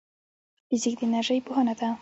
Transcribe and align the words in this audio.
فزیک 0.69 0.95
د 0.99 1.01
انرژۍ 1.05 1.39
پوهنه 1.47 1.73
ده 1.79 1.87